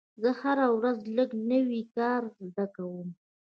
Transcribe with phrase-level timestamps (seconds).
[0.21, 3.07] زه هره ورځ لږ نوی کار زده کوم.